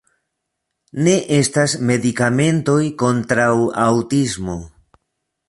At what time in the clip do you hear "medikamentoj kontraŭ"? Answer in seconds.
1.89-3.49